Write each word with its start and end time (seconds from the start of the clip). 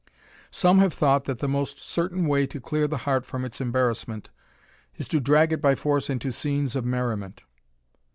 Some 0.49 0.79
have 0.79 0.95
thought 0.95 1.25
that 1.25 1.37
the 1.37 1.47
most 1.47 1.77
cer 1.77 2.09
tain 2.09 2.25
way 2.25 2.47
to 2.47 2.59
clear 2.59 2.87
the 2.87 2.97
heart 3.05 3.23
from 3.23 3.45
its 3.45 3.61
embarrassment 3.61 4.31
is 4.97 5.07
to 5.09 5.19
drag 5.19 5.53
it 5.53 5.61
by 5.61 5.75
force 5.75 6.09
into 6.09 6.31
scenes 6.31 6.75
of 6.75 6.83
merriment. 6.83 7.43